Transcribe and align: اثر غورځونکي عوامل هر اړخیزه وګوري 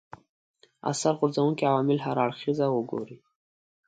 اثر 0.91 1.11
غورځونکي 1.19 1.63
عوامل 1.71 1.99
هر 2.05 2.17
اړخیزه 2.25 2.65
وګوري 2.71 3.17